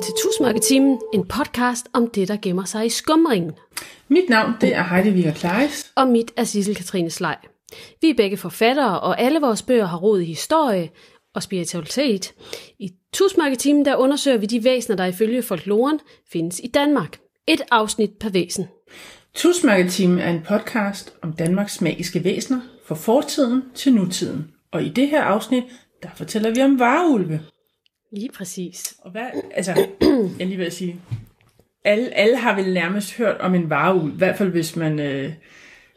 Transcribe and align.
Velkommen 0.00 0.16
til 0.16 0.24
Tusmørketimen, 0.24 0.98
en 1.14 1.26
podcast 1.26 1.88
om 1.92 2.10
det, 2.10 2.28
der 2.28 2.36
gemmer 2.42 2.64
sig 2.64 2.86
i 2.86 2.88
skumringen. 2.88 3.52
Mit 4.08 4.28
navn 4.28 4.52
det 4.60 4.74
er 4.74 4.82
Heidi 4.82 5.10
Vigger 5.10 5.32
Kleis. 5.32 5.92
Og 5.96 6.08
mit 6.08 6.32
er 6.36 6.44
Sissel 6.44 6.74
Katrine 6.74 7.10
Slej. 7.10 7.36
Vi 8.00 8.10
er 8.10 8.14
begge 8.14 8.36
forfattere, 8.36 9.00
og 9.00 9.20
alle 9.20 9.40
vores 9.40 9.62
bøger 9.62 9.84
har 9.84 9.98
rod 9.98 10.20
i 10.20 10.24
historie 10.24 10.90
og 11.34 11.42
spiritualitet. 11.42 12.34
I 12.78 12.90
Tusmørketimen 13.12 13.84
der 13.84 13.96
undersøger 13.96 14.38
vi 14.38 14.46
de 14.46 14.64
væsener, 14.64 14.96
der 14.96 15.04
ifølge 15.04 15.42
folkloren 15.42 16.00
findes 16.32 16.60
i 16.64 16.66
Danmark. 16.66 17.18
Et 17.48 17.60
afsnit 17.70 18.10
per 18.20 18.30
væsen. 18.30 18.68
Tusmørketimen 19.34 20.18
er 20.18 20.30
en 20.30 20.42
podcast 20.48 21.14
om 21.22 21.32
Danmarks 21.32 21.80
magiske 21.80 22.24
væsener, 22.24 22.60
fra 22.86 22.94
fortiden 22.94 23.62
til 23.74 23.94
nutiden. 23.94 24.50
Og 24.72 24.82
i 24.82 24.88
det 24.88 25.08
her 25.08 25.22
afsnit, 25.22 25.64
der 26.02 26.08
fortæller 26.16 26.50
vi 26.50 26.62
om 26.62 26.78
vareulve. 26.78 27.40
Lige 28.12 28.30
præcis. 28.34 28.94
Og 28.98 29.10
hvad, 29.10 29.26
altså, 29.54 29.86
jeg 30.38 30.46
lige 30.46 30.56
vil 30.56 30.72
sige, 30.72 31.00
alle, 31.84 32.14
alle 32.14 32.36
har 32.36 32.56
vel 32.56 32.74
nærmest 32.74 33.16
hørt 33.16 33.36
om 33.40 33.54
en 33.54 33.70
vareulv, 33.70 34.14
i 34.14 34.16
hvert 34.16 34.36
fald 34.36 34.50
hvis 34.50 34.76
man 34.76 35.00
øh, 35.00 35.32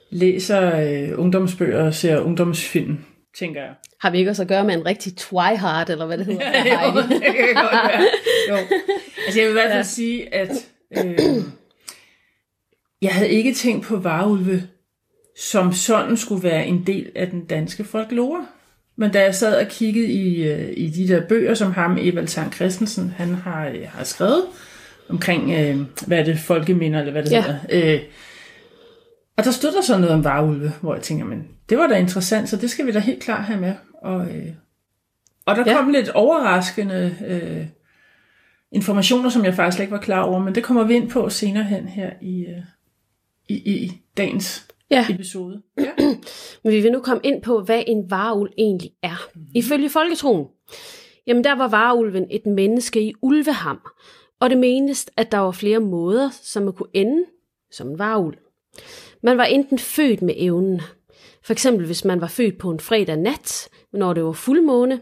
læser 0.10 0.80
øh, 0.80 1.20
ungdomsbøger 1.20 1.84
og 1.84 1.94
ser 1.94 2.20
ungdomsfilm, 2.20 2.98
tænker 3.40 3.62
jeg. 3.62 3.74
Har 4.02 4.10
vi 4.10 4.18
ikke 4.18 4.32
også 4.32 4.42
at 4.42 4.48
gøre 4.48 4.64
med 4.64 4.74
en 4.74 4.86
rigtig 4.86 5.18
twihard, 5.18 5.90
eller 5.90 6.06
hvad 6.06 6.18
det 6.18 6.26
hedder? 6.26 6.52
Ja, 6.66 6.92
jo, 6.92 7.02
det 7.02 7.22
kan 7.22 7.54
godt 7.56 7.72
være. 7.72 8.02
Jo. 8.50 8.56
Altså 9.26 9.40
jeg 9.40 9.48
vil 9.48 9.50
i 9.50 9.54
hvert 9.54 9.70
fald 9.70 9.78
ja. 9.78 9.84
sige, 9.84 10.34
at 10.34 10.50
øh, 10.98 11.44
jeg 13.02 13.14
havde 13.14 13.30
ikke 13.30 13.54
tænkt 13.54 13.86
på 13.86 13.98
vareulve, 13.98 14.64
som 15.40 15.74
sådan 15.74 16.18
skulle 16.18 16.44
være 16.44 16.68
en 16.68 16.88
del 16.88 17.12
af 17.16 17.30
den 17.30 17.46
danske 17.46 17.84
folklore. 17.84 18.46
Men 18.96 19.12
da 19.12 19.22
jeg 19.22 19.36
sad 19.36 19.62
og 19.62 19.68
kiggede 19.68 20.08
i, 20.08 20.44
øh, 20.44 20.74
i 20.78 20.90
de 20.90 21.08
der 21.08 21.28
bøger, 21.28 21.54
som 21.54 21.72
ham, 21.72 21.98
Evald 22.02 22.28
Tang 22.28 22.54
Christensen, 22.54 23.14
han 23.18 23.36
har, 23.36 23.68
øh, 23.68 23.88
har 23.88 24.04
skrevet, 24.04 24.44
omkring, 25.10 25.52
øh, 25.52 25.80
hvad 26.08 26.20
er 26.20 26.24
det, 26.24 26.40
folkeminder, 26.40 27.00
eller 27.00 27.12
hvad 27.12 27.24
det 27.24 27.32
ja. 27.32 27.42
hedder. 27.42 27.94
Øh, 27.96 28.02
og 29.38 29.44
der 29.44 29.52
stod 29.52 29.72
der 29.72 29.82
sådan 29.82 30.02
noget 30.02 30.16
om 30.16 30.24
varulve, 30.24 30.72
hvor 30.82 30.94
jeg 30.94 31.04
tænker, 31.04 31.26
men 31.26 31.48
det 31.70 31.78
var 31.78 31.88
da 31.88 31.96
interessant, 31.96 32.50
så 32.50 32.58
det 32.58 32.70
skal 32.70 32.86
vi 32.86 32.92
da 32.92 33.00
helt 33.00 33.24
klart 33.24 33.44
have 33.46 33.60
med. 33.60 33.74
Og, 34.02 34.26
øh, 34.26 34.48
og 35.46 35.56
der 35.56 35.64
ja. 35.66 35.78
kom 35.78 35.90
lidt 35.90 36.10
overraskende 36.10 37.16
øh, 37.28 37.66
informationer, 38.72 39.30
som 39.30 39.46
jeg 39.46 39.54
faktisk 39.54 39.82
ikke 39.82 39.92
var 39.92 40.00
klar 40.00 40.22
over, 40.22 40.40
men 40.40 40.56
det 40.56 40.64
kommer 40.64 40.84
vi 40.84 40.94
ind 40.94 41.10
på 41.10 41.30
senere 41.30 41.64
hen 41.64 41.88
her 41.88 42.10
i, 42.22 42.46
øh, 42.46 42.64
i, 43.50 43.56
i 43.56 43.92
dagens 44.18 44.68
ja. 44.92 45.06
episode. 45.10 45.62
Ja. 45.78 45.92
Men 46.64 46.74
vi 46.74 46.82
vil 46.82 46.92
nu 46.92 47.00
komme 47.00 47.22
ind 47.24 47.42
på, 47.42 47.62
hvad 47.62 47.84
en 47.88 48.12
varulv 48.12 48.52
egentlig 48.58 48.92
er. 49.04 49.30
Mm-hmm. 49.36 49.52
Ifølge 49.56 49.90
folketroen, 49.90 50.48
jamen 51.28 51.44
der 51.44 51.54
var 51.54 51.68
varulven 51.68 52.28
et 52.32 52.46
menneske 52.46 53.02
i 53.02 53.14
ulveham, 53.22 53.80
og 54.40 54.50
det 54.50 54.58
menes, 54.58 55.06
at 55.18 55.32
der 55.32 55.38
var 55.38 55.52
flere 55.52 55.80
måder, 55.80 56.30
som 56.42 56.64
man 56.64 56.74
kunne 56.74 56.90
ende 56.94 57.26
som 57.72 57.90
en 57.90 58.00
varulv. 58.00 58.38
Man 59.24 59.38
var 59.38 59.44
enten 59.44 59.80
født 59.80 60.22
med 60.22 60.34
evnen, 60.38 60.82
for 61.44 61.54
eksempel 61.54 61.86
hvis 61.86 62.06
man 62.06 62.22
var 62.22 62.28
født 62.28 62.58
på 62.58 62.72
en 62.72 62.80
fredag 62.80 63.18
nat, 63.18 63.70
når 63.94 64.14
det 64.14 64.24
var 64.24 64.32
fuldmåne. 64.32 65.02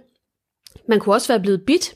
Man 0.87 0.99
kunne 0.99 1.15
også 1.15 1.27
være 1.27 1.39
blevet 1.39 1.65
bit, 1.65 1.95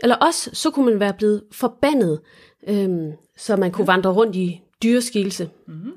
eller 0.00 0.16
også 0.16 0.50
så 0.52 0.70
kunne 0.70 0.90
man 0.90 1.00
være 1.00 1.14
blevet 1.14 1.42
forbandet, 1.52 2.20
øhm, 2.68 3.12
så 3.36 3.56
man 3.56 3.72
kunne 3.72 3.86
vandre 3.86 4.12
rundt 4.12 4.36
i 4.36 4.60
dyreskilse. 4.82 5.50
Mm-hmm. 5.66 5.92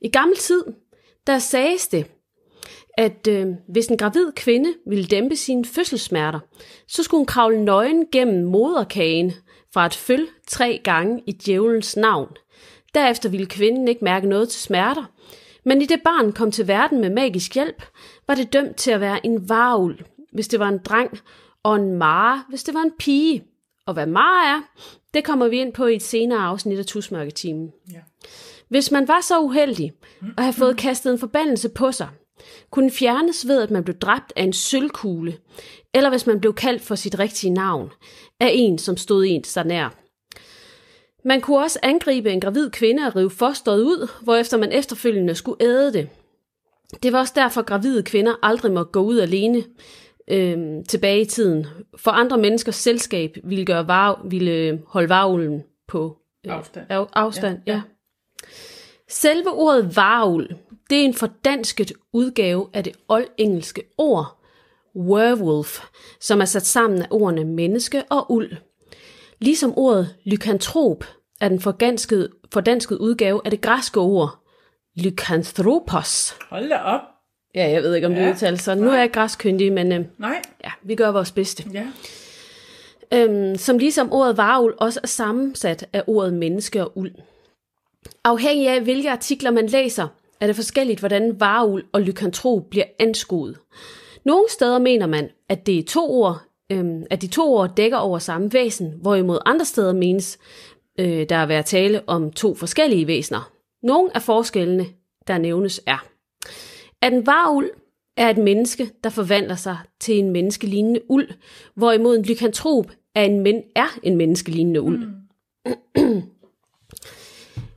I 0.00 0.08
gammel 0.08 0.36
tid, 0.36 0.64
der 1.26 1.38
sagdes 1.38 1.88
det, 1.88 2.06
at 2.98 3.28
øh, 3.28 3.46
hvis 3.68 3.86
en 3.86 3.96
gravid 3.96 4.32
kvinde 4.36 4.74
ville 4.86 5.06
dæmpe 5.06 5.36
sine 5.36 5.64
fødselssmerter, 5.64 6.40
så 6.88 7.02
skulle 7.02 7.18
hun 7.18 7.26
kravle 7.26 7.64
nøgen 7.64 8.06
gennem 8.12 8.44
moderkagen 8.44 9.32
fra 9.74 9.86
et 9.86 9.94
føl 9.94 10.28
tre 10.48 10.80
gange 10.84 11.22
i 11.26 11.32
djævelens 11.32 11.96
navn. 11.96 12.28
Derefter 12.94 13.28
ville 13.28 13.46
kvinden 13.46 13.88
ikke 13.88 14.04
mærke 14.04 14.28
noget 14.28 14.48
til 14.48 14.60
smerter, 14.60 15.04
men 15.64 15.82
i 15.82 15.86
det 15.86 16.00
barn 16.04 16.32
kom 16.32 16.50
til 16.50 16.68
verden 16.68 17.00
med 17.00 17.10
magisk 17.10 17.54
hjælp, 17.54 17.82
var 18.26 18.34
det 18.34 18.52
dømt 18.52 18.76
til 18.76 18.90
at 18.90 19.00
være 19.00 19.26
en 19.26 19.48
varul, 19.48 20.04
hvis 20.32 20.48
det 20.48 20.60
var 20.60 20.68
en 20.68 20.78
dreng, 20.78 21.18
og 21.62 21.76
en 21.76 21.92
mare, 21.92 22.44
hvis 22.48 22.64
det 22.64 22.74
var 22.74 22.80
en 22.80 22.92
pige. 22.98 23.44
Og 23.86 23.94
hvad 23.94 24.06
mare 24.06 24.56
er, 24.56 24.60
det 25.14 25.24
kommer 25.24 25.48
vi 25.48 25.60
ind 25.60 25.72
på 25.72 25.86
i 25.86 25.96
et 25.96 26.02
senere 26.02 26.38
afsnit 26.38 26.78
af 26.78 26.86
Tusmørketimen. 26.86 27.72
Ja. 27.92 27.98
Hvis 28.68 28.90
man 28.90 29.08
var 29.08 29.20
så 29.20 29.40
uheldig 29.40 29.92
at 30.38 30.44
have 30.44 30.52
fået 30.52 30.76
kastet 30.76 31.12
en 31.12 31.18
forbandelse 31.18 31.68
på 31.68 31.92
sig, 31.92 32.08
kunne 32.70 32.90
fjernes 32.90 33.48
ved, 33.48 33.62
at 33.62 33.70
man 33.70 33.84
blev 33.84 33.96
dræbt 33.98 34.32
af 34.36 34.42
en 34.42 34.52
sølvkugle, 34.52 35.38
eller 35.94 36.10
hvis 36.10 36.26
man 36.26 36.40
blev 36.40 36.54
kaldt 36.54 36.82
for 36.82 36.94
sit 36.94 37.18
rigtige 37.18 37.52
navn, 37.52 37.90
af 38.40 38.50
en, 38.52 38.78
som 38.78 38.96
stod 38.96 39.24
en 39.28 39.44
sig 39.44 39.64
nær. 39.64 39.94
Man 41.24 41.40
kunne 41.40 41.58
også 41.58 41.78
angribe 41.82 42.30
en 42.30 42.40
gravid 42.40 42.70
kvinde 42.70 43.06
og 43.06 43.16
rive 43.16 43.30
fosteret 43.30 43.80
ud, 43.80 44.08
hvorefter 44.22 44.56
man 44.56 44.72
efterfølgende 44.72 45.34
skulle 45.34 45.64
æde 45.64 45.92
det. 45.92 46.08
Det 47.02 47.12
var 47.12 47.18
også 47.18 47.32
derfor, 47.36 47.60
at 47.60 47.66
gravide 47.66 48.02
kvinder 48.02 48.34
aldrig 48.42 48.72
må 48.72 48.82
gå 48.82 49.00
ud 49.00 49.18
alene 49.18 49.64
øh, 50.30 50.84
tilbage 50.88 51.20
i 51.20 51.24
tiden. 51.24 51.66
For 51.96 52.10
andre 52.10 52.38
menneskers 52.38 52.74
selskab 52.74 53.36
ville, 53.44 53.64
gøre 53.64 53.88
var, 53.88 54.22
ville 54.24 54.82
holde 54.86 55.08
varulven 55.08 55.62
på 55.88 56.16
øh, 56.46 56.56
afstand. 56.56 56.86
afstand 57.12 57.58
ja. 57.66 57.72
ja. 57.72 57.82
Selve 59.08 59.50
ordet 59.50 59.96
varul, 59.96 60.48
det 60.90 61.00
er 61.00 61.04
en 61.04 61.14
fordansket 61.14 61.92
udgave 62.12 62.68
af 62.72 62.84
det 62.84 62.96
oldengelske 63.08 63.82
ord 63.98 64.42
werewolf, 64.96 65.80
som 66.20 66.40
er 66.40 66.44
sat 66.44 66.66
sammen 66.66 67.02
af 67.02 67.06
ordene 67.10 67.44
menneske 67.44 68.02
og 68.10 68.30
uld. 68.30 68.52
Ligesom 69.38 69.72
ordet 69.78 70.14
lykantrop 70.24 71.04
er 71.40 71.48
den 71.48 71.60
fordanskede, 71.60 72.30
fordanskede 72.52 73.00
udgave 73.00 73.40
af 73.44 73.50
det 73.50 73.60
græske 73.60 74.00
ord 74.00 74.42
lykanthropos. 74.96 76.36
Hold 76.50 76.68
da 76.68 76.76
op. 76.76 77.00
Ja, 77.54 77.70
jeg 77.70 77.82
ved 77.82 77.94
ikke, 77.94 78.06
om 78.06 78.12
ja. 78.12 78.22
det 78.22 78.32
udtales 78.32 78.60
så. 78.60 78.74
Nu 78.74 78.90
er 78.90 78.98
jeg 78.98 79.12
græskyndig, 79.12 79.72
men 79.72 79.92
øh, 79.92 80.04
Nej. 80.18 80.42
Ja, 80.64 80.70
vi 80.82 80.94
gør 80.94 81.10
vores 81.10 81.32
bedste. 81.32 81.64
Ja. 81.72 81.86
Øhm, 83.12 83.56
som 83.56 83.78
ligesom 83.78 84.12
ordet 84.12 84.36
varul 84.36 84.74
også 84.78 85.00
er 85.02 85.06
sammensat 85.06 85.86
af 85.92 86.02
ordet 86.06 86.34
menneske 86.34 86.84
og 86.84 86.98
uld. 86.98 87.14
Afhængig 88.24 88.68
af, 88.68 88.80
hvilke 88.80 89.10
artikler 89.10 89.50
man 89.50 89.66
læser, 89.66 90.08
er 90.40 90.46
det 90.46 90.56
forskelligt, 90.56 90.98
hvordan 91.00 91.40
varul 91.40 91.84
og 91.92 92.00
lykantrop 92.02 92.62
bliver 92.70 92.84
anskuet. 92.98 93.58
Nogle 94.24 94.44
steder 94.50 94.78
mener 94.78 95.06
man, 95.06 95.30
at 95.48 95.66
det 95.66 95.78
er 95.78 95.82
to 95.82 96.10
ord, 96.10 96.42
øhm, 96.72 97.04
at 97.10 97.22
de 97.22 97.26
to 97.26 97.54
ord 97.54 97.76
dækker 97.76 97.98
over 97.98 98.18
samme 98.18 98.52
væsen, 98.52 98.94
hvorimod 99.02 99.38
andre 99.46 99.64
steder 99.64 99.92
menes, 99.92 100.38
øh, 101.00 101.26
der 101.28 101.36
er 101.36 101.46
være 101.46 101.62
tale 101.62 102.02
om 102.06 102.32
to 102.32 102.54
forskellige 102.54 103.06
væsener. 103.06 103.52
Nogle 103.82 104.10
af 104.14 104.22
forskellene, 104.22 104.86
der 105.26 105.38
nævnes, 105.38 105.80
er, 105.86 106.06
at 107.02 107.12
en 107.12 107.26
varul 107.26 107.70
er 108.16 108.30
et 108.30 108.38
menneske, 108.38 108.90
der 109.04 109.10
forvandler 109.10 109.56
sig 109.56 109.78
til 110.00 110.18
en 110.18 110.30
menneskelignende 110.30 111.00
uld, 111.08 111.28
hvorimod 111.74 112.16
en 112.16 112.24
lykantrop 112.24 112.90
er 113.14 113.22
en, 113.22 113.40
men- 113.40 113.62
er 113.74 113.98
en 114.02 114.16
menneskelignende 114.16 114.82
uld. 114.82 114.98
Mm. 114.98 116.22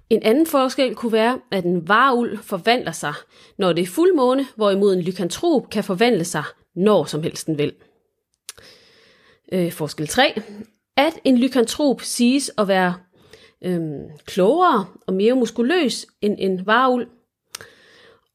En 0.09 0.23
anden 0.23 0.45
forskel 0.45 0.95
kunne 0.95 1.11
være, 1.11 1.39
at 1.51 1.65
en 1.65 1.87
varulv 1.87 2.37
forvandler 2.37 2.91
sig, 2.91 3.13
når 3.57 3.73
det 3.73 3.81
er 3.81 3.87
fuldmåne, 3.87 4.47
hvorimod 4.55 4.93
en 4.93 5.01
lykantrop 5.01 5.69
kan 5.69 5.83
forvandle 5.83 6.23
sig, 6.23 6.43
når 6.75 7.03
som 7.03 7.23
helst 7.23 7.47
den 7.47 7.57
vil. 7.57 7.73
Øh, 9.51 9.71
forskel 9.71 10.07
3. 10.07 10.41
At 10.97 11.13
en 11.23 11.37
lykantrop 11.37 12.01
siges 12.01 12.51
at 12.57 12.67
være 12.67 12.93
øh, 13.63 13.79
klogere 14.25 14.85
og 15.07 15.13
mere 15.13 15.35
muskuløs 15.35 16.05
end 16.21 16.35
en 16.39 16.65
varulv. 16.65 17.07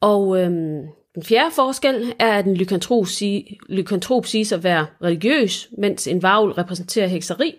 Og 0.01 0.39
øh, 0.41 0.51
den 1.15 1.23
fjerde 1.23 1.55
forskel 1.55 2.15
er, 2.19 2.39
at 2.39 2.47
en 2.47 2.57
lykantrop, 2.57 3.07
sig, 3.07 3.59
lykantrop 3.69 4.27
siges 4.27 4.53
at 4.53 4.65
være 4.65 4.87
religiøs, 5.03 5.69
mens 5.79 6.07
en 6.07 6.23
varulv 6.23 6.53
repræsenterer 6.53 7.07
hekseri. 7.07 7.55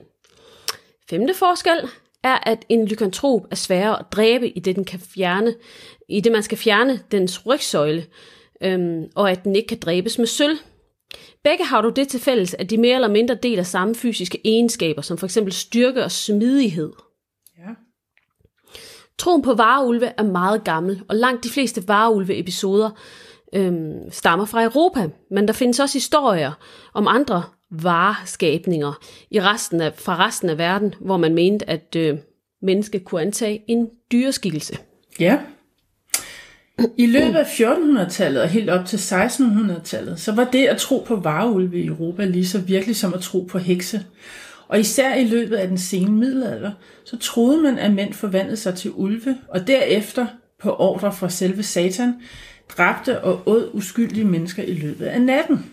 Femte 1.10 1.34
forskel 1.34 1.90
er, 2.26 2.38
at 2.44 2.66
en 2.70 2.86
lykantrop 2.86 3.48
er 3.52 3.56
sværere 3.56 4.00
at 4.00 4.06
dræbe, 4.12 4.50
i 4.50 4.60
det, 4.60 4.76
den 4.76 4.86
kan 4.86 5.00
fjerne, 5.00 5.56
i 6.10 6.22
det 6.22 6.32
man 6.32 6.44
skal 6.44 6.58
fjerne 6.58 7.00
dens 7.12 7.46
rygsøjle, 7.46 8.06
øhm, 8.64 9.04
og 9.16 9.32
at 9.32 9.44
den 9.44 9.56
ikke 9.56 9.68
kan 9.68 9.80
dræbes 9.80 10.18
med 10.18 10.28
sølv. 10.28 10.58
Begge 11.44 11.66
har 11.66 11.82
du 11.82 11.90
det 11.90 12.08
til 12.08 12.20
fælles, 12.20 12.54
at 12.54 12.70
de 12.70 12.78
mere 12.78 12.96
eller 12.96 13.08
mindre 13.08 13.36
deler 13.36 13.64
samme 13.64 13.96
fysiske 13.96 14.42
egenskaber, 14.46 15.02
som 15.02 15.18
for 15.18 15.26
eksempel 15.26 15.54
styrke 15.54 16.04
og 16.04 16.12
smidighed. 16.12 16.92
Ja. 17.58 17.70
Troen 19.18 19.42
på 19.42 19.54
vareulve 19.54 20.12
er 20.18 20.24
meget 20.24 20.64
gammel, 20.64 21.04
og 21.10 21.16
langt 21.16 21.44
de 21.44 21.50
fleste 21.50 21.88
vareulve-episoder 21.88 22.90
øhm, 23.56 24.12
stammer 24.12 24.46
fra 24.46 24.64
Europa, 24.64 25.10
men 25.32 25.48
der 25.48 25.54
findes 25.54 25.80
også 25.80 25.96
historier 25.96 26.52
om 26.94 27.08
andre 27.08 27.44
vareskabninger 27.72 29.00
i 29.32 29.42
resten 29.42 29.82
af, 29.82 29.94
fra 29.94 30.28
resten 30.28 30.50
af 30.50 30.58
verden, 30.58 30.94
hvor 31.00 31.18
man 31.18 31.34
mente, 31.34 31.70
at 31.70 31.96
øh, 31.98 32.18
mennesket 32.62 33.06
kunne 33.06 33.22
antage 33.22 33.64
en 33.68 33.90
dyreskikkelse. 34.12 34.78
Ja. 35.20 35.40
I 36.98 37.06
løbet 37.06 37.36
af 37.36 37.44
1400-tallet 37.44 38.42
og 38.42 38.50
helt 38.50 38.70
op 38.70 38.86
til 38.86 38.98
1600-tallet, 38.98 40.20
så 40.20 40.32
var 40.32 40.44
det 40.44 40.66
at 40.66 40.78
tro 40.78 41.04
på 41.08 41.16
vareulve 41.16 41.80
i 41.80 41.86
Europa 41.86 42.26
lige 42.26 42.48
så 42.48 42.60
virkelig 42.60 42.96
som 42.96 43.14
at 43.14 43.22
tro 43.22 43.42
på 43.42 43.58
hekse. 43.58 44.06
Og 44.68 44.80
især 44.80 45.16
i 45.16 45.24
løbet 45.24 45.56
af 45.56 45.68
den 45.68 45.78
sene 45.78 46.12
middelalder, 46.12 46.72
så 47.06 47.18
troede 47.18 47.62
man, 47.62 47.80
at 47.80 47.94
mænd 47.94 48.14
forvandlede 48.14 48.58
sig 48.58 48.76
til 48.76 48.92
ulve, 48.92 49.38
og 49.48 49.68
derefter, 49.68 50.28
på 50.62 50.76
ordre 50.76 51.14
fra 51.14 51.30
selve 51.30 51.64
Satan, 51.64 52.14
dræbte 52.70 53.22
og 53.24 53.42
åd 53.46 53.70
uskyldige 53.74 54.26
mennesker 54.26 54.64
i 54.64 54.74
løbet 54.74 55.06
af 55.06 55.22
natten. 55.22 55.66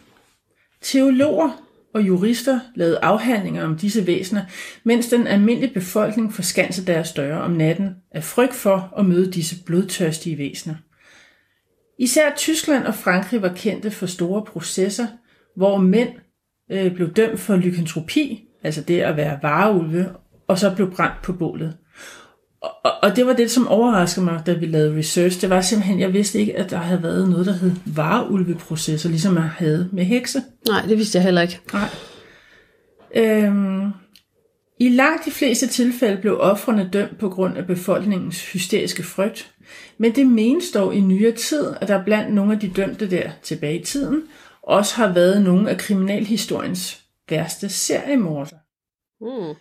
Teologer 0.83 1.63
og 1.95 2.03
jurister 2.03 2.61
lavede 2.75 2.99
afhandlinger 2.99 3.65
om 3.65 3.79
disse 3.79 4.07
væsener, 4.07 4.43
mens 4.85 5.09
den 5.09 5.27
almindelige 5.27 5.75
befolkning 5.75 6.35
forskansede 6.35 6.87
deres 6.87 7.13
døre 7.13 7.41
om 7.41 7.51
natten 7.51 7.91
af 8.11 8.25
frygt 8.25 8.55
for 8.55 8.95
at 8.99 9.07
møde 9.07 9.33
disse 9.33 9.65
blodtørstige 9.65 10.39
væsener. 10.39 10.75
Især 11.99 12.35
Tyskland 12.37 12.85
og 12.85 12.95
Frankrig 12.95 13.43
var 13.43 13.53
kendte 13.57 13.91
for 13.91 14.07
store 14.07 14.45
processer, 14.45 15.07
hvor 15.57 15.77
mænd 15.77 16.09
øh, 16.71 16.95
blev 16.95 17.13
dømt 17.13 17.41
for 17.41 17.57
lykantropi, 17.57 18.49
altså 18.63 18.83
det 18.83 19.01
at 19.01 19.17
være 19.17 19.39
vareulve, 19.43 20.09
og 20.49 20.59
så 20.59 20.75
blev 20.75 20.91
brændt 20.91 21.23
på 21.23 21.33
bålet. 21.33 21.77
Og, 22.63 22.93
og 23.03 23.17
det 23.17 23.27
var 23.27 23.33
det, 23.33 23.51
som 23.51 23.69
overraskede 23.69 24.25
mig, 24.25 24.43
da 24.47 24.53
vi 24.53 24.67
lavede 24.67 24.99
research. 24.99 25.41
Det 25.41 25.51
var 25.51 25.61
simpelthen, 25.61 26.01
jeg 26.01 26.13
vidste 26.13 26.39
ikke, 26.39 26.59
at 26.59 26.71
der 26.71 26.77
havde 26.77 27.03
været 27.03 27.29
noget, 27.29 27.47
der 27.47 27.53
hed 27.53 27.73
vareulveprocesser, 27.87 29.09
ligesom 29.09 29.35
man 29.35 29.43
havde 29.43 29.89
med 29.93 30.05
hekse. 30.05 30.43
Nej, 30.69 30.83
det 30.83 30.99
vidste 30.99 31.17
jeg 31.17 31.25
heller 31.25 31.43
ikke. 31.43 31.61
Nej. 31.73 31.89
Øhm, 33.15 33.91
I 34.79 34.89
langt 34.89 35.25
de 35.25 35.31
fleste 35.31 35.67
tilfælde 35.67 36.21
blev 36.21 36.39
offrene 36.41 36.91
dømt 36.93 37.19
på 37.19 37.29
grund 37.29 37.57
af 37.57 37.67
befolkningens 37.67 38.53
hysteriske 38.53 39.03
frygt. 39.03 39.51
Men 39.99 40.15
det 40.15 40.27
menes 40.27 40.71
dog 40.71 40.95
i 40.95 41.01
nyere 41.01 41.33
tid, 41.33 41.67
at 41.81 41.89
der 41.89 42.05
blandt 42.05 42.35
nogle 42.35 42.53
af 42.53 42.61
de 42.61 42.73
dømte 42.77 43.11
der 43.11 43.31
tilbage 43.43 43.81
i 43.81 43.85
tiden, 43.85 44.23
også 44.63 44.97
har 44.97 45.13
været 45.13 45.43
nogle 45.43 45.71
af 45.71 45.79
kriminalhistoriens 45.79 47.03
værste 47.31 47.69
seriemorder. 47.69 48.57
Mm. 49.21 49.57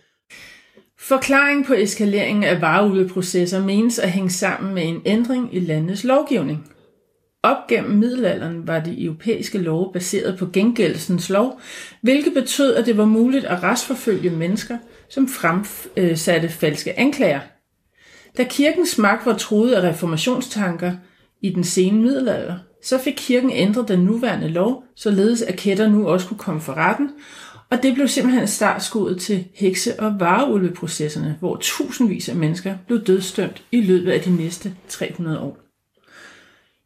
Forklaring 1.04 1.66
på 1.66 1.74
eskaleringen 1.74 2.44
af 2.44 2.60
vareudprocesser 2.60 3.64
menes 3.64 3.98
at 3.98 4.10
hænge 4.10 4.30
sammen 4.30 4.74
med 4.74 4.82
en 4.88 5.02
ændring 5.04 5.54
i 5.54 5.60
landets 5.60 6.04
lovgivning. 6.04 6.66
Op 7.42 7.56
gennem 7.68 7.90
middelalderen 7.90 8.66
var 8.66 8.80
de 8.80 9.04
europæiske 9.04 9.58
love 9.58 9.92
baseret 9.92 10.38
på 10.38 10.46
gengældelsens 10.52 11.30
lov, 11.30 11.60
hvilket 12.02 12.34
betød, 12.34 12.74
at 12.74 12.86
det 12.86 12.96
var 12.96 13.04
muligt 13.04 13.44
at 13.44 13.62
retsforfølge 13.62 14.30
mennesker, 14.30 14.78
som 15.08 15.28
fremsatte 15.28 16.48
falske 16.48 16.98
anklager. 16.98 17.40
Da 18.38 18.44
kirkens 18.44 18.98
magt 18.98 19.26
var 19.26 19.36
truet 19.36 19.72
af 19.72 19.90
reformationstanker 19.90 20.92
i 21.40 21.50
den 21.50 21.64
sene 21.64 22.00
middelalder, 22.00 22.58
så 22.82 22.98
fik 22.98 23.14
kirken 23.16 23.50
ændret 23.50 23.88
den 23.88 24.00
nuværende 24.00 24.48
lov, 24.48 24.84
således 24.96 25.42
at 25.42 25.56
kætter 25.56 25.88
nu 25.88 26.08
også 26.08 26.28
kunne 26.28 26.38
komme 26.38 26.60
for 26.60 26.74
retten, 26.74 27.10
og 27.72 27.82
det 27.82 27.94
blev 27.94 28.08
simpelthen 28.08 28.46
startskuddet 28.46 29.20
til 29.20 29.44
hekse- 29.54 30.00
og 30.00 30.20
vareulveprocesserne, 30.20 31.36
hvor 31.40 31.56
tusindvis 31.60 32.28
af 32.28 32.36
mennesker 32.36 32.76
blev 32.86 33.04
dødstømt 33.04 33.62
i 33.72 33.80
løbet 33.80 34.12
af 34.12 34.20
de 34.20 34.36
næste 34.36 34.74
300 34.88 35.38
år. 35.40 35.58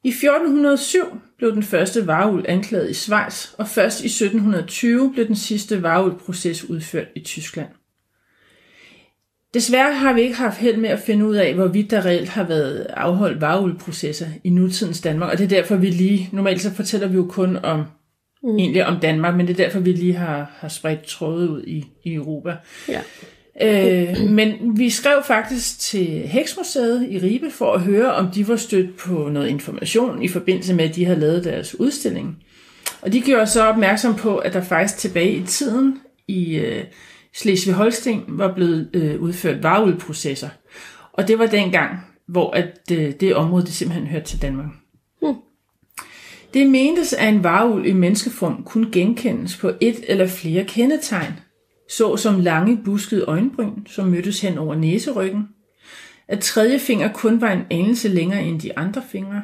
I 0.04 0.08
1407 0.08 0.98
blev 1.38 1.52
den 1.52 1.62
første 1.62 2.06
varulv 2.06 2.44
anklaget 2.48 2.90
i 2.90 2.94
Schweiz, 2.94 3.52
og 3.58 3.68
først 3.68 4.00
i 4.04 4.06
1720 4.06 5.12
blev 5.12 5.26
den 5.26 5.36
sidste 5.36 5.82
varulvproces 5.82 6.64
udført 6.64 7.08
i 7.16 7.20
Tyskland. 7.20 7.68
Desværre 9.54 9.94
har 9.94 10.12
vi 10.12 10.20
ikke 10.20 10.36
haft 10.36 10.58
held 10.58 10.76
med 10.76 10.90
at 10.90 11.00
finde 11.00 11.26
ud 11.26 11.36
af, 11.36 11.54
hvorvidt 11.54 11.90
der 11.90 12.04
reelt 12.04 12.28
har 12.28 12.44
været 12.44 12.86
afholdt 12.90 13.40
vareulprocesser 13.40 14.26
i 14.44 14.50
nutidens 14.50 15.00
Danmark, 15.00 15.32
og 15.32 15.38
det 15.38 15.44
er 15.44 15.48
derfor, 15.48 15.76
vi 15.76 15.90
lige, 15.90 16.28
normalt 16.32 16.60
så 16.60 16.74
fortæller 16.74 17.08
vi 17.08 17.16
jo 17.16 17.26
kun 17.28 17.56
om, 17.56 17.84
mm. 18.46 18.58
egentlig 18.58 18.86
om 18.86 19.00
Danmark, 19.00 19.36
men 19.36 19.46
det 19.46 19.60
er 19.60 19.64
derfor, 19.64 19.80
vi 19.80 19.92
lige 19.92 20.14
har, 20.14 20.50
har 20.56 20.68
spredt 20.68 21.02
trådet 21.02 21.48
ud 21.48 21.62
i, 21.66 21.84
i 22.04 22.14
Europa. 22.14 22.56
Ja. 22.88 23.00
Øh, 23.62 24.30
men 24.30 24.78
vi 24.78 24.90
skrev 24.90 25.22
faktisk 25.24 25.80
til 25.80 26.06
Heksmuseet 26.06 27.06
i 27.10 27.18
Ribe 27.18 27.50
for 27.50 27.72
at 27.72 27.80
høre, 27.80 28.14
om 28.14 28.30
de 28.30 28.48
var 28.48 28.56
stødt 28.56 28.96
på 28.96 29.28
noget 29.28 29.48
information 29.48 30.22
i 30.22 30.28
forbindelse 30.28 30.74
med, 30.74 30.84
at 30.84 30.94
de 30.94 31.04
havde 31.04 31.20
lavet 31.20 31.44
deres 31.44 31.80
udstilling. 31.80 32.36
Og 33.02 33.12
de 33.12 33.20
gjorde 33.20 33.46
så 33.46 33.62
opmærksom 33.62 34.14
på, 34.14 34.36
at 34.36 34.52
der 34.52 34.60
faktisk 34.60 34.98
tilbage 34.98 35.32
i 35.32 35.42
tiden 35.42 35.98
i 36.28 36.56
øh, 36.56 36.84
Slesvig-Holsten 37.36 38.24
var 38.28 38.54
blevet 38.54 38.90
øh, 38.92 39.20
udført 39.20 39.62
vareudprocesser. 39.62 40.48
Og 41.12 41.28
det 41.28 41.38
var 41.38 41.46
dengang, 41.46 41.98
hvor 42.28 42.50
at, 42.50 42.78
øh, 42.92 43.12
det 43.20 43.34
område 43.34 43.64
det 43.64 43.72
simpelthen 43.72 44.08
hørte 44.08 44.24
til 44.24 44.42
Danmark. 44.42 44.66
Det 46.56 46.66
mentes, 46.66 47.12
at 47.12 47.28
en 47.28 47.44
varulv 47.44 47.86
i 47.86 47.92
menneskeform 47.92 48.62
kunne 48.64 48.92
genkendes 48.92 49.56
på 49.56 49.70
et 49.80 50.04
eller 50.08 50.26
flere 50.26 50.64
kendetegn, 50.64 51.32
såsom 51.90 52.40
lange 52.40 52.78
buskede 52.84 53.24
øjenbryn, 53.24 53.86
som 53.86 54.08
mødtes 54.08 54.40
hen 54.40 54.58
over 54.58 54.74
næseryggen, 54.74 55.48
at 56.28 56.40
tredje 56.40 56.78
finger 56.78 57.12
kun 57.12 57.40
var 57.40 57.52
en 57.52 57.62
anelse 57.70 58.08
længere 58.08 58.42
end 58.42 58.60
de 58.60 58.78
andre 58.78 59.02
fingre, 59.10 59.42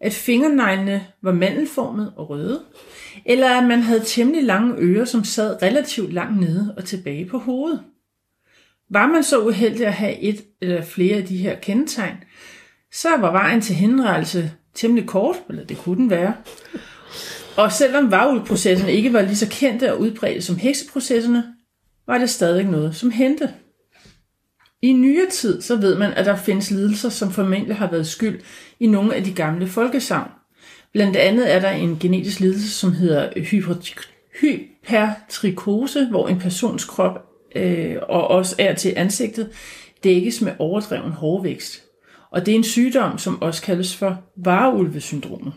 at 0.00 0.12
fingerneglene 0.12 1.06
var 1.22 1.32
mandelformet 1.32 2.12
og 2.16 2.30
røde, 2.30 2.60
eller 3.26 3.48
at 3.48 3.68
man 3.68 3.82
havde 3.82 4.02
temmelig 4.04 4.44
lange 4.44 4.74
ører, 4.78 5.04
som 5.04 5.24
sad 5.24 5.62
relativt 5.62 6.12
langt 6.12 6.40
nede 6.40 6.74
og 6.76 6.84
tilbage 6.84 7.26
på 7.26 7.38
hovedet. 7.38 7.80
Var 8.90 9.06
man 9.06 9.22
så 9.22 9.40
uheldig 9.46 9.86
at 9.86 9.92
have 9.92 10.18
et 10.18 10.44
eller 10.60 10.82
flere 10.82 11.16
af 11.16 11.24
de 11.24 11.36
her 11.36 11.54
kendetegn, 11.54 12.16
så 12.92 13.16
var 13.16 13.32
vejen 13.32 13.60
til 13.60 13.74
henrettelse 13.74 14.52
temmelig 14.74 15.06
kort, 15.06 15.36
eller 15.48 15.64
det 15.64 15.78
kunne 15.78 15.96
den 15.96 16.10
være. 16.10 16.34
Og 17.56 17.72
selvom 17.72 18.10
varulprocessen 18.10 18.88
ikke 18.88 19.12
var 19.12 19.22
lige 19.22 19.36
så 19.36 19.48
kendte 19.50 19.92
og 19.92 20.00
udbredte 20.00 20.42
som 20.42 20.56
hekseprocesserne, 20.56 21.44
var 22.06 22.18
det 22.18 22.30
stadig 22.30 22.64
noget, 22.64 22.96
som 22.96 23.10
hente. 23.10 23.50
I 24.82 24.92
nyere 24.92 25.30
tid 25.30 25.62
så 25.62 25.76
ved 25.76 25.98
man, 25.98 26.12
at 26.12 26.26
der 26.26 26.36
findes 26.36 26.70
lidelser, 26.70 27.08
som 27.08 27.30
formentlig 27.30 27.76
har 27.76 27.90
været 27.90 28.06
skyld 28.06 28.40
i 28.80 28.86
nogle 28.86 29.14
af 29.14 29.24
de 29.24 29.32
gamle 29.32 29.66
folkesavn. 29.66 30.30
Blandt 30.92 31.16
andet 31.16 31.54
er 31.54 31.60
der 31.60 31.70
en 31.70 31.98
genetisk 31.98 32.40
lidelse, 32.40 32.70
som 32.70 32.92
hedder 32.92 33.40
hypertrikose, 34.40 36.06
hvor 36.06 36.28
en 36.28 36.38
persons 36.38 36.84
krop 36.84 37.26
øh, 37.56 37.96
og 38.02 38.28
også 38.28 38.56
er 38.58 38.74
til 38.74 38.92
ansigtet 38.96 39.50
dækkes 40.04 40.40
med 40.40 40.52
overdreven 40.58 41.12
hårvækst. 41.12 41.87
Og 42.30 42.46
det 42.46 42.52
er 42.52 42.56
en 42.56 42.64
sygdom, 42.64 43.18
som 43.18 43.42
også 43.42 43.62
kaldes 43.62 43.96
for 43.96 44.22
vareulvesyndromet. 44.36 45.52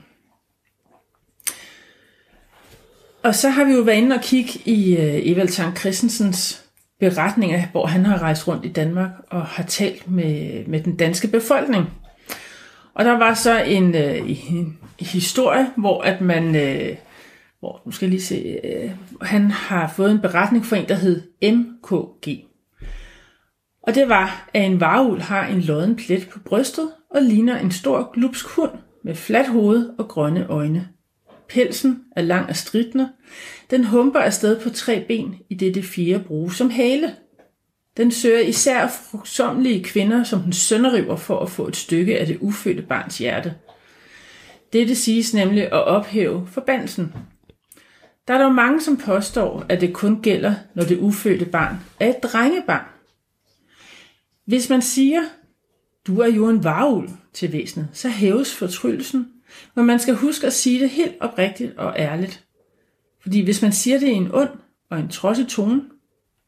Og 3.23 3.35
så 3.35 3.49
har 3.49 3.63
vi 3.63 3.71
jo 3.71 3.81
været 3.81 3.97
inde 3.97 4.15
og 4.15 4.21
kigge 4.21 4.51
i 4.65 4.97
øh, 4.97 5.19
Evald 5.23 5.49
Tang 5.49 5.77
Christensens 5.77 6.63
beretninger, 6.99 7.67
hvor 7.71 7.85
han 7.85 8.05
har 8.05 8.21
rejst 8.21 8.47
rundt 8.47 8.65
i 8.65 8.71
Danmark 8.71 9.11
og 9.29 9.45
har 9.45 9.63
talt 9.63 10.11
med, 10.11 10.65
med 10.67 10.83
den 10.83 10.95
danske 10.95 11.27
befolkning. 11.27 11.85
Og 12.93 13.05
der 13.05 13.17
var 13.17 13.33
så 13.33 13.63
en, 13.63 13.95
øh, 13.95 14.29
en 14.29 14.79
historie, 14.99 15.67
hvor 15.77 16.01
at 16.01 16.21
man, 16.21 16.55
øh, 16.55 16.95
hvor, 17.59 17.81
nu 17.85 17.91
skal 17.91 18.05
jeg 18.05 18.09
lige 18.09 18.21
se, 18.21 18.61
han 19.21 19.51
har 19.51 19.93
fået 19.95 20.11
en 20.11 20.21
beretning 20.21 20.65
fra 20.65 20.77
en, 20.77 20.87
der 20.87 20.95
hed 20.95 21.21
MKG. 21.43 22.50
Og 23.83 23.95
det 23.95 24.09
var, 24.09 24.49
at 24.53 24.65
en 24.65 24.79
varul 24.79 25.19
har 25.19 25.45
en 25.45 25.61
lodden 25.61 25.95
plet 25.95 26.27
på 26.29 26.39
brystet 26.39 26.91
og 27.09 27.21
ligner 27.21 27.59
en 27.59 27.71
stor 27.71 28.11
glupsk 28.13 28.47
hund 28.47 28.71
med 29.03 29.15
fladt 29.15 29.47
hoved 29.47 29.89
og 29.97 30.07
grønne 30.07 30.45
øjne. 30.49 30.87
Pelsen 31.49 32.03
er 32.15 32.21
lang 32.21 32.49
og 32.49 32.55
stridende. 32.55 33.09
Den 33.71 33.85
humper 33.85 34.19
afsted 34.19 34.59
på 34.59 34.69
tre 34.69 35.05
ben, 35.07 35.35
i 35.49 35.55
det 35.55 35.75
det 35.75 35.85
fjerde 35.85 36.23
bruges 36.23 36.55
som 36.55 36.69
hale. 36.69 37.15
Den 37.97 38.11
søger 38.11 38.39
især 38.39 38.87
frugtsomlige 38.87 39.83
kvinder, 39.83 40.23
som 40.23 40.41
den 40.41 40.53
sønderriver 40.53 41.15
for 41.15 41.39
at 41.39 41.49
få 41.49 41.67
et 41.67 41.75
stykke 41.75 42.19
af 42.19 42.27
det 42.27 42.37
ufødte 42.41 42.81
barns 42.81 43.17
hjerte. 43.17 43.53
Dette 44.73 44.95
siges 44.95 45.33
nemlig 45.33 45.63
at 45.63 45.83
ophæve 45.83 46.47
forbandelsen. 46.47 47.13
Der 48.27 48.33
er 48.33 48.41
dog 48.43 48.55
mange, 48.55 48.81
som 48.81 48.97
påstår, 48.97 49.65
at 49.69 49.81
det 49.81 49.93
kun 49.93 50.21
gælder, 50.21 50.53
når 50.75 50.83
det 50.83 50.99
ufødte 50.99 51.45
barn 51.45 51.75
er 51.99 52.09
et 52.09 52.23
drengebarn. 52.23 52.85
Hvis 54.51 54.69
man 54.69 54.81
siger, 54.81 55.21
du 56.07 56.19
er 56.19 56.27
jo 56.27 56.49
en 56.49 56.63
varul 56.63 57.09
til 57.33 57.53
væsenet, 57.53 57.89
så 57.93 58.09
hæves 58.09 58.55
fortryllelsen, 58.55 59.27
men 59.75 59.85
man 59.85 59.99
skal 59.99 60.15
huske 60.15 60.47
at 60.47 60.53
sige 60.53 60.79
det 60.79 60.89
helt 60.89 61.15
oprigtigt 61.19 61.77
og 61.77 61.93
ærligt. 61.97 62.43
Fordi 63.21 63.41
hvis 63.43 63.61
man 63.61 63.71
siger 63.71 63.99
det 63.99 64.07
i 64.07 64.11
en 64.11 64.31
ond 64.33 64.49
og 64.89 64.99
en 64.99 65.09
trodsig 65.09 65.47
tone, 65.47 65.81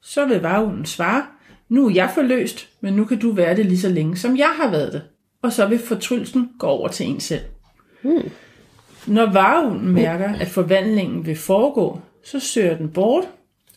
så 0.02 0.26
vil 0.26 0.42
varulven 0.42 0.86
svare, 0.86 1.26
nu 1.70 1.88
er 1.88 1.94
jeg 1.94 2.12
forløst, 2.14 2.70
men 2.82 2.94
nu 2.94 3.06
kan 3.06 3.20
du 3.20 3.32
være 3.32 3.56
det 3.56 3.66
lige 3.66 3.80
så 3.80 3.90
længe, 3.90 4.18
som 4.18 4.38
jeg 4.38 4.52
har 4.56 4.72
været 4.72 4.94
det. 4.94 5.02
Og 5.42 5.54
så 5.54 5.66
vil 5.66 5.80
fortryllelsen 5.80 6.50
gå 6.60 6.68
over 6.68 6.88
til 6.88 7.06
en 7.06 7.20
selv. 7.20 7.44
Hmm. 8.02 8.30
Når 9.08 9.32
varulven 9.32 9.90
mærker, 9.90 10.34
at 10.34 10.48
forvandlingen 10.48 11.26
vil 11.26 11.36
foregå, 11.36 12.00
så 12.24 12.40
søger 12.40 12.78
den 12.78 12.90
bort, 12.90 13.24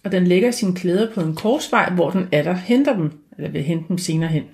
og 0.04 0.12
den 0.12 0.26
lægger 0.26 0.50
sine 0.50 0.74
klæder 0.74 1.14
på 1.14 1.20
en 1.20 1.34
korsvej, 1.34 1.90
hvor 1.90 2.10
den 2.10 2.28
er 2.32 2.42
der 2.42 2.52
henter 2.52 2.96
dem, 2.96 3.25
eller 3.38 3.50
vil 3.50 3.62
hente 3.62 3.88
dem 3.88 3.98
senere 3.98 4.28
hen. 4.28 4.44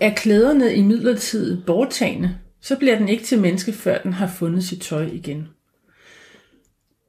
Er 0.00 0.14
klæderne 0.14 0.74
i 0.74 0.82
midlertid 0.82 1.62
borttagende, 1.66 2.38
så 2.60 2.76
bliver 2.76 2.98
den 2.98 3.08
ikke 3.08 3.24
til 3.24 3.40
menneske, 3.40 3.72
før 3.72 4.02
den 4.02 4.12
har 4.12 4.26
fundet 4.26 4.64
sit 4.64 4.82
tøj 4.82 5.08
igen. 5.12 5.48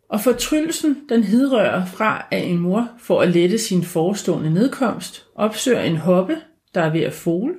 Og 0.09 0.21
fortryllelsen, 0.21 0.97
den 1.09 1.23
hidrører 1.23 1.85
fra, 1.85 2.27
at 2.31 2.47
en 2.47 2.59
mor 2.59 2.89
for 2.99 3.21
at 3.21 3.29
lette 3.29 3.57
sin 3.57 3.83
forestående 3.83 4.53
nedkomst, 4.53 5.25
opsøger 5.35 5.81
en 5.81 5.97
hoppe, 5.97 6.37
der 6.73 6.81
er 6.81 6.91
ved 6.91 7.01
at 7.01 7.13
fole, 7.13 7.53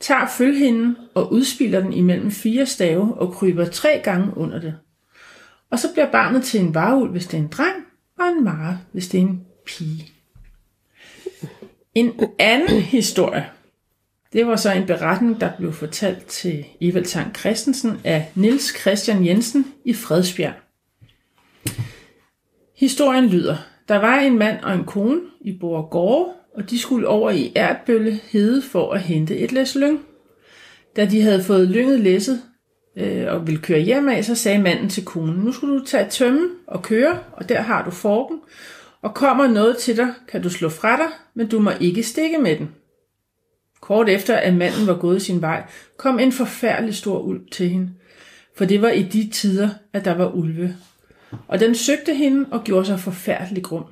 tager 0.00 0.26
følhinden 0.26 0.96
og 1.14 1.32
udspiller 1.32 1.80
den 1.80 1.92
imellem 1.92 2.30
fire 2.30 2.66
stave 2.66 3.14
og 3.14 3.32
kryber 3.32 3.64
tre 3.64 4.00
gange 4.04 4.36
under 4.36 4.60
det. 4.60 4.74
Og 5.70 5.78
så 5.78 5.92
bliver 5.92 6.10
barnet 6.10 6.44
til 6.44 6.60
en 6.60 6.74
varulv, 6.74 7.10
hvis 7.10 7.26
det 7.26 7.38
er 7.38 7.42
en 7.42 7.48
dreng, 7.48 7.76
og 8.18 8.26
en 8.26 8.44
mare, 8.44 8.78
hvis 8.92 9.08
det 9.08 9.18
er 9.18 9.24
en 9.24 9.40
pige. 9.66 10.13
En 11.94 12.12
anden 12.38 12.80
historie, 12.80 13.46
det 14.32 14.46
var 14.46 14.56
så 14.56 14.72
en 14.72 14.86
beretning, 14.86 15.40
der 15.40 15.50
blev 15.58 15.72
fortalt 15.72 16.26
til 16.26 16.64
Evald 16.80 17.04
Tang 17.04 17.36
Christensen 17.36 18.00
af 18.04 18.30
Niels 18.34 18.80
Christian 18.80 19.26
Jensen 19.26 19.66
i 19.84 19.94
Fredsbjerg. 19.94 20.52
Historien 22.76 23.26
lyder, 23.26 23.56
der 23.88 23.96
var 23.96 24.18
en 24.18 24.38
mand 24.38 24.60
og 24.62 24.74
en 24.74 24.84
kone 24.84 25.20
i 25.40 25.58
Borgårde, 25.60 26.32
og 26.54 26.70
de 26.70 26.78
skulle 26.78 27.08
over 27.08 27.30
i 27.30 27.52
Ertbølle 27.54 28.20
hede 28.30 28.62
for 28.62 28.92
at 28.92 29.00
hente 29.00 29.38
et 29.38 29.52
læs 29.52 29.74
lyng. 29.74 30.00
Da 30.96 31.06
de 31.06 31.22
havde 31.22 31.44
fået 31.44 31.68
lynget 31.68 32.00
læsset 32.00 32.42
øh, 32.96 33.32
og 33.32 33.46
ville 33.46 33.60
køre 33.60 33.80
hjem 33.80 34.08
af, 34.08 34.24
så 34.24 34.34
sagde 34.34 34.62
manden 34.62 34.88
til 34.88 35.04
konen, 35.04 35.44
nu 35.44 35.52
skal 35.52 35.68
du 35.68 35.84
tage 35.84 36.10
tømme 36.10 36.48
og 36.66 36.82
køre, 36.82 37.18
og 37.32 37.48
der 37.48 37.60
har 37.60 37.84
du 37.84 37.90
forken, 37.90 38.40
og 39.04 39.14
kommer 39.14 39.46
noget 39.46 39.76
til 39.76 39.96
dig, 39.96 40.14
kan 40.28 40.42
du 40.42 40.50
slå 40.50 40.68
fra 40.68 40.96
dig, 40.96 41.06
men 41.34 41.48
du 41.48 41.58
må 41.58 41.70
ikke 41.80 42.02
stikke 42.02 42.38
med 42.38 42.56
den. 42.58 42.70
Kort 43.80 44.08
efter, 44.08 44.36
at 44.36 44.54
manden 44.54 44.86
var 44.86 44.98
gået 44.98 45.22
sin 45.22 45.40
vej, 45.40 45.66
kom 45.96 46.18
en 46.18 46.32
forfærdelig 46.32 46.94
stor 46.94 47.18
ulv 47.18 47.40
til 47.52 47.68
hende, 47.68 47.90
for 48.56 48.64
det 48.64 48.82
var 48.82 48.88
i 48.88 49.02
de 49.02 49.30
tider, 49.30 49.68
at 49.92 50.04
der 50.04 50.14
var 50.14 50.30
ulve. 50.30 50.76
Og 51.48 51.60
den 51.60 51.74
søgte 51.74 52.14
hende 52.14 52.46
og 52.50 52.64
gjorde 52.64 52.86
sig 52.86 53.00
forfærdelig 53.00 53.62
grum. 53.62 53.84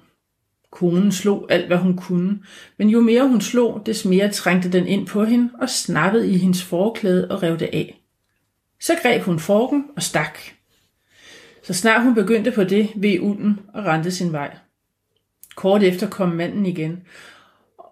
Konen 0.70 1.12
slog 1.12 1.46
alt, 1.50 1.66
hvad 1.66 1.76
hun 1.76 1.96
kunne, 1.96 2.38
men 2.78 2.88
jo 2.88 3.00
mere 3.00 3.28
hun 3.28 3.40
slog, 3.40 3.82
des 3.86 4.04
mere 4.04 4.30
trængte 4.30 4.72
den 4.72 4.86
ind 4.86 5.06
på 5.06 5.24
hende 5.24 5.50
og 5.60 5.70
snappede 5.70 6.30
i 6.30 6.36
hendes 6.38 6.62
forklæde 6.62 7.30
og 7.30 7.42
rev 7.42 7.58
det 7.58 7.70
af. 7.72 8.02
Så 8.80 8.92
greb 9.02 9.22
hun 9.22 9.38
forken 9.38 9.84
og 9.96 10.02
stak. 10.02 10.38
Så 11.62 11.74
snart 11.74 12.02
hun 12.02 12.14
begyndte 12.14 12.50
på 12.50 12.64
det, 12.64 12.90
ved 12.96 13.20
ulden 13.20 13.60
og 13.74 13.84
rendte 13.84 14.10
sin 14.10 14.32
vej. 14.32 14.56
Kort 15.56 15.82
efter 15.82 16.10
kom 16.10 16.28
manden 16.28 16.66
igen, 16.66 17.02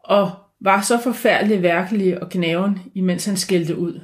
og 0.04 0.30
var 0.60 0.80
så 0.80 1.00
forfærdelig 1.02 1.62
værkelig 1.62 2.22
og 2.22 2.30
knaven, 2.30 2.78
imens 2.94 3.24
han 3.24 3.36
skældte 3.36 3.78
ud. 3.78 4.00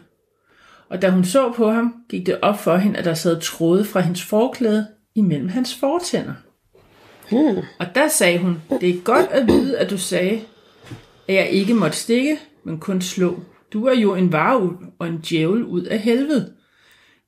Og 0.88 1.02
da 1.02 1.10
hun 1.10 1.25
så 1.25 1.52
på 1.52 1.70
ham, 1.70 1.94
gik 2.08 2.26
det 2.26 2.38
op 2.42 2.58
for 2.58 2.76
hende, 2.76 2.98
at 2.98 3.04
der 3.04 3.14
sad 3.14 3.40
tråde 3.40 3.84
fra 3.84 4.00
hendes 4.00 4.22
forklæde 4.22 4.86
imellem 5.14 5.48
hans 5.48 5.75
fortænder. 5.75 6.34
Hmm. 7.30 7.62
Og 7.78 7.86
der 7.94 8.08
sagde 8.08 8.38
hun, 8.38 8.62
det 8.80 8.90
er 8.90 9.00
godt 9.04 9.26
at 9.30 9.46
vide, 9.46 9.78
at 9.78 9.90
du 9.90 9.98
sagde, 9.98 10.40
at 11.28 11.34
jeg 11.34 11.50
ikke 11.50 11.75
måtte 11.75 11.96
stikke, 11.96 12.38
men 12.64 12.78
kun 12.78 13.00
slå. 13.00 13.40
Du 13.72 13.86
er 13.86 13.94
jo 13.94 14.14
en 14.14 14.32
varulv 14.32 14.76
og 14.98 15.08
en 15.08 15.18
djævel 15.18 15.64
ud 15.64 15.82
af 15.82 15.98
helvede. 15.98 16.52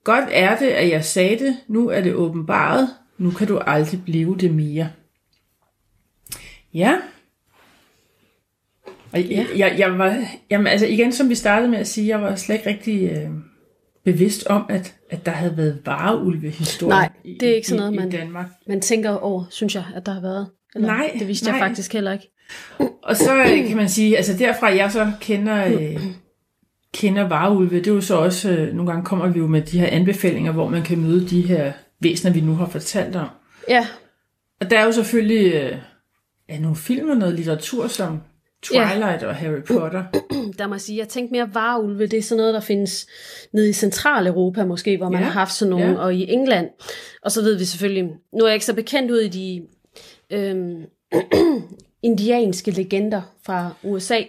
Godt 0.04 0.24
er 0.32 0.58
det, 0.58 0.66
at 0.66 0.88
jeg 0.88 1.04
sagde 1.04 1.38
det, 1.38 1.56
nu 1.68 1.88
er 1.88 2.00
det 2.00 2.14
åbenbaret, 2.14 2.88
nu 3.18 3.30
kan 3.30 3.48
du 3.48 3.58
aldrig 3.58 4.04
blive 4.04 4.36
det 4.40 4.54
mere. 4.54 4.88
Ja. 6.74 6.96
Og 9.12 9.20
ja. 9.20 9.46
Jeg, 9.56 9.74
jeg 9.78 9.98
var, 9.98 10.24
jamen 10.50 10.66
altså 10.66 10.86
igen, 10.86 11.12
som 11.12 11.28
vi 11.28 11.34
startede 11.34 11.70
med 11.70 11.78
at 11.78 11.88
sige, 11.88 12.08
jeg 12.08 12.22
var 12.22 12.34
slet 12.36 12.56
ikke 12.56 12.68
rigtig 12.68 13.10
øh, 13.10 13.30
bevidst 14.04 14.46
om, 14.46 14.66
at, 14.68 14.94
at 15.10 15.26
der 15.26 15.32
havde 15.32 15.56
været 15.56 15.78
vareulvehistorie 15.84 16.90
Nej, 16.90 17.08
det 17.24 17.42
er 17.42 17.54
ikke 17.54 17.68
sådan 17.68 17.80
noget, 17.80 17.92
i, 17.92 17.96
man, 17.96 18.08
i 18.08 18.10
Danmark. 18.10 18.46
man 18.66 18.80
tænker 18.80 19.10
over, 19.10 19.44
synes 19.50 19.74
jeg, 19.74 19.84
at 19.96 20.06
der 20.06 20.12
har 20.12 20.20
været. 20.20 20.46
Eller, 20.74 20.88
Nej, 20.88 21.16
det 21.18 21.28
vidste 21.28 21.46
nej. 21.46 21.58
jeg 21.58 21.68
faktisk 21.68 21.92
heller 21.92 22.12
ikke. 22.12 22.30
Og 23.02 23.16
så 23.16 23.36
øh, 23.36 23.68
kan 23.68 23.76
man 23.76 23.88
sige, 23.88 24.16
altså 24.16 24.36
derfra 24.38 24.66
jeg 24.66 24.92
så 24.92 25.12
kender, 25.20 25.66
øh, 25.66 25.96
kender 26.94 27.28
vareulve, 27.28 27.76
det 27.78 27.86
er 27.86 27.94
jo 27.94 28.00
så 28.00 28.16
også, 28.16 28.50
øh, 28.50 28.74
nogle 28.74 28.90
gange 28.90 29.04
kommer 29.04 29.28
vi 29.28 29.38
jo 29.38 29.46
med 29.46 29.62
de 29.62 29.80
her 29.80 29.86
anbefalinger, 29.86 30.52
hvor 30.52 30.68
man 30.68 30.82
kan 30.82 30.98
møde 30.98 31.28
de 31.28 31.42
her 31.42 31.72
væsener, 32.00 32.32
vi 32.32 32.40
nu 32.40 32.54
har 32.54 32.66
fortalt 32.66 33.16
om. 33.16 33.28
Ja, 33.68 33.86
Og 34.60 34.70
der 34.70 34.78
er 34.78 34.84
jo 34.84 34.92
selvfølgelig 34.92 35.54
øh, 35.54 35.76
ja, 36.48 36.58
nogle 36.58 36.76
film 36.76 37.10
og 37.10 37.16
noget 37.16 37.34
litteratur 37.34 37.86
som 37.86 38.20
Twilight 38.62 39.22
og 39.22 39.34
Harry 39.34 39.62
Potter. 39.66 40.04
der 40.58 40.66
må 40.66 40.74
jeg 40.74 40.80
sige, 40.80 40.98
jeg 40.98 41.08
tænkte 41.08 41.32
mere 41.32 41.54
varulve, 41.54 42.06
det 42.06 42.18
er 42.18 42.22
sådan 42.22 42.36
noget, 42.40 42.54
der 42.54 42.60
findes 42.60 43.06
nede 43.52 43.70
i 43.70 43.72
Centraleuropa 43.72 44.64
måske, 44.64 44.96
hvor 44.96 45.08
man 45.08 45.20
Ja, 45.20 45.24
har 45.24 45.32
haft 45.32 45.52
sådan 45.52 45.70
nogle, 45.70 45.86
ja. 45.86 45.98
og 45.98 46.14
i 46.14 46.32
England. 46.32 46.68
Og 47.22 47.32
så 47.32 47.42
ved 47.42 47.58
vi 47.58 47.64
selvfølgelig, 47.64 48.04
nu 48.32 48.44
er 48.44 48.48
jeg 48.48 48.54
ikke 48.54 48.66
så 48.66 48.74
bekendt 48.74 49.10
ud 49.10 49.18
i 49.20 49.28
de 49.28 49.66
øhm, 50.30 50.82
indianske 52.02 52.70
legender 52.70 53.22
fra 53.46 53.70
USA, 53.82 54.20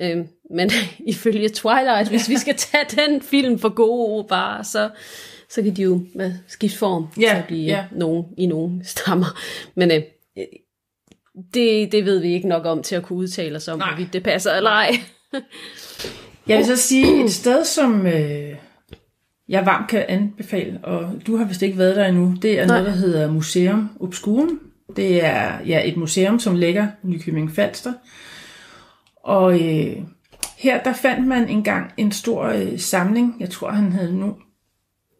øhm, 0.00 0.28
men 0.50 0.70
ifølge 1.06 1.48
Twilight, 1.48 2.08
hvis 2.08 2.28
vi 2.28 2.38
skal 2.38 2.54
tage 2.56 2.84
den 3.06 3.22
film 3.22 3.58
for 3.58 3.68
gode 3.68 4.24
bare, 4.28 4.64
så, 4.64 4.90
så 5.48 5.62
kan 5.62 5.76
de 5.76 5.82
jo 5.82 6.00
hvad, 6.14 6.32
skifte 6.46 6.78
form 6.78 7.06
Ja, 7.20 7.28
til 7.28 7.36
at 7.36 7.44
blive 7.46 7.64
ja. 7.64 7.84
nogen, 7.92 8.24
i 8.36 8.46
nogle 8.46 8.80
stammer. 8.84 9.38
Men 9.74 9.90
øh, 9.90 10.02
det, 11.54 11.92
det 11.92 12.04
ved 12.04 12.18
vi 12.18 12.32
ikke 12.34 12.48
nok 12.48 12.66
om 12.66 12.82
til 12.82 12.94
at 12.94 13.02
kunne 13.02 13.18
udtale 13.18 13.56
os 13.56 13.68
om, 13.68 13.78
Nej. 13.78 13.90
hvorvidt 13.90 14.12
det 14.12 14.22
passer 14.22 14.52
eller 14.52 14.70
ej. 14.70 14.90
Jeg 16.48 16.58
vil 16.58 16.66
så 16.66 16.76
sige, 16.76 17.24
et 17.24 17.32
sted, 17.32 17.64
som 17.64 18.06
øh, 18.06 18.54
jeg 19.48 19.66
varmt 19.66 19.88
kan 19.88 20.04
anbefale, 20.08 20.80
og 20.82 21.12
du 21.26 21.36
har 21.36 21.44
vist 21.44 21.62
ikke 21.62 21.78
været 21.78 21.96
der 21.96 22.06
endnu, 22.06 22.34
det 22.42 22.60
er 22.60 22.66
Nej. 22.66 22.76
noget, 22.76 22.92
der 22.92 22.98
hedder 22.98 23.32
Museum 23.32 23.90
Obscurum. 24.00 24.60
Det 24.96 25.24
er 25.24 25.60
ja, 25.66 25.88
et 25.88 25.96
museum, 25.96 26.38
som 26.38 26.56
ligger 26.56 26.86
i 27.04 27.06
Nykøbing 27.06 27.52
Falster. 27.52 27.92
Og 29.24 29.54
øh, 29.54 29.96
her 30.58 30.82
der 30.82 30.92
fandt 30.92 31.26
man 31.26 31.48
engang 31.48 31.92
en 31.96 32.12
stor 32.12 32.44
øh, 32.44 32.78
samling. 32.78 33.36
Jeg 33.40 33.50
tror, 33.50 33.70
han 33.70 33.92
havde 33.92 34.16
nu... 34.16 34.36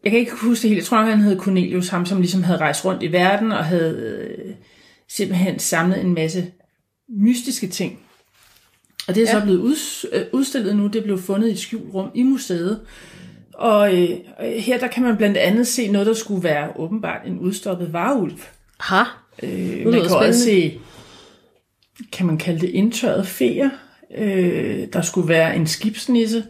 Jeg 0.05 0.11
kan 0.11 0.21
ikke 0.21 0.33
huske 0.33 0.63
det 0.63 0.71
helt. 0.71 0.79
Jeg 0.79 0.87
tror, 0.87 1.03
han 1.03 1.21
hed 1.21 1.39
Cornelius, 1.39 1.89
ham 1.89 2.07
som 2.07 2.19
ligesom 2.19 2.43
havde 2.43 2.59
rejst 2.59 2.85
rundt 2.85 3.03
i 3.03 3.13
verden 3.13 3.53
og 3.53 3.65
havde 3.65 3.97
øh, 3.97 4.55
simpelthen 5.17 5.59
samlet 5.59 6.01
en 6.01 6.15
masse 6.15 6.53
mystiske 7.09 7.67
ting. 7.67 7.99
Og 9.09 9.15
det 9.15 9.23
er 9.23 9.33
ja. 9.33 9.41
så 9.41 9.45
blevet 9.45 9.77
øh, 10.13 10.23
udstillet 10.33 10.77
nu. 10.77 10.87
Det 10.87 11.05
blev 11.05 11.19
fundet 11.19 11.49
i 11.49 11.53
et 11.53 11.59
skjult 11.59 11.95
rum 11.95 12.11
i 12.15 12.23
museet. 12.23 12.81
Og 13.55 14.01
øh, 14.01 14.09
her 14.59 14.79
der 14.79 14.87
kan 14.87 15.03
man 15.03 15.17
blandt 15.17 15.37
andet 15.37 15.67
se 15.67 15.89
noget, 15.89 16.07
der 16.07 16.15
skulle 16.15 16.43
være 16.43 16.73
åbenbart 16.77 17.27
en 17.27 17.39
udstoppet 17.39 17.93
varulv. 17.93 18.39
Ha? 18.81 19.03
Øh, 19.43 19.51
man 19.51 19.69
kan 19.71 19.85
spændende. 19.85 20.29
også 20.29 20.45
se, 20.45 20.81
kan 22.13 22.27
man 22.27 22.39
kalde 22.39 22.61
det 22.61 22.69
indtørret 22.69 23.27
feer. 23.27 23.71
Øh, 24.19 24.87
der 24.93 25.03
skulle 25.03 25.29
være 25.29 25.57
en 25.57 25.67
skibsnisse. 25.67 26.45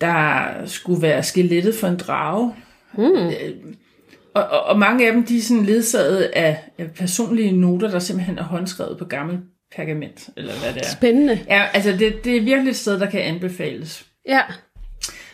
Der 0.00 0.44
skulle 0.66 1.02
være 1.02 1.22
skelettet 1.22 1.74
for 1.74 1.86
en 1.86 1.96
drage. 1.96 2.54
Hmm. 2.92 3.26
Øh, 3.26 3.54
og, 4.34 4.44
og, 4.44 4.62
og 4.62 4.78
mange 4.78 5.06
af 5.06 5.12
dem, 5.12 5.24
de 5.24 5.38
er 5.38 5.42
sådan 5.42 5.64
ledsaget 5.64 6.22
af, 6.22 6.64
af 6.78 6.90
personlige 6.90 7.52
noter, 7.52 7.90
der 7.90 7.98
simpelthen 7.98 8.38
er 8.38 8.42
håndskrevet 8.42 8.98
på 8.98 9.04
gammel 9.04 9.38
pergament, 9.76 10.30
eller 10.36 10.58
hvad 10.58 10.72
det 10.72 10.82
er. 10.82 10.90
Spændende. 10.90 11.44
Ja, 11.48 11.66
altså 11.74 11.92
det, 11.92 12.24
det 12.24 12.36
er 12.36 12.40
virkelig 12.40 12.70
et 12.70 12.76
sted, 12.76 13.00
der 13.00 13.10
kan 13.10 13.20
anbefales. 13.20 14.06
Ja. 14.28 14.40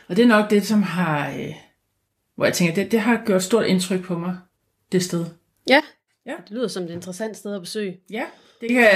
Og 0.08 0.16
det 0.16 0.22
er 0.22 0.26
nok 0.26 0.50
det, 0.50 0.66
som 0.66 0.82
har, 0.82 1.30
øh, 1.30 1.54
hvor 2.36 2.44
jeg 2.44 2.54
tænker, 2.54 2.74
det, 2.74 2.92
det 2.92 3.00
har 3.00 3.22
gjort 3.26 3.42
stort 3.42 3.66
indtryk 3.66 4.04
på 4.04 4.18
mig, 4.18 4.36
det 4.92 5.02
sted. 5.02 5.24
Ja. 5.68 5.80
Ja. 6.26 6.34
Det 6.48 6.50
lyder 6.50 6.68
som 6.68 6.84
et 6.84 6.90
interessant 6.90 7.36
sted 7.36 7.54
at 7.54 7.60
besøge. 7.60 7.96
Ja, 8.10 8.22
det 8.60 8.68
kan, 8.68 8.86